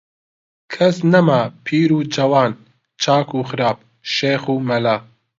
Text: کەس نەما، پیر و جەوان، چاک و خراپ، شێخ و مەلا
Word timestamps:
کەس 0.73 0.97
نەما، 1.11 1.41
پیر 1.65 1.89
و 1.97 1.99
جەوان، 2.13 2.51
چاک 3.01 3.27
و 3.37 3.39
خراپ، 3.49 3.77
شێخ 4.15 4.43
و 4.53 4.55
مەلا 4.67 4.97